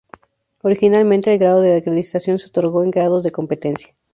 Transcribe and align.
Originalmente, 0.63 1.31
el 1.31 1.37
grado 1.37 1.61
de 1.61 1.77
acreditación 1.77 2.39
se 2.39 2.47
otorgó 2.47 2.83
en 2.83 2.89
grados 2.89 3.21
de 3.23 3.29
"competencia". 3.29 3.93